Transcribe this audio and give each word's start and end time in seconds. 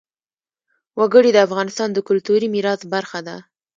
وګړي 0.99 1.29
د 1.33 1.37
افغانستان 1.47 1.89
د 1.93 1.99
کلتوري 2.07 2.47
میراث 2.55 2.81
برخه 2.93 3.19
ده. 3.27 3.37